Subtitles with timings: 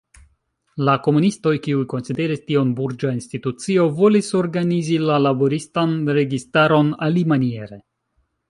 [0.85, 7.83] La komunistoj, kiuj konsideris tion burĝa institucio, volis organizi la laboristan registaron alimaniere.